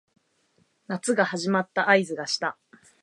[0.87, 2.57] 夏が始まった合図がした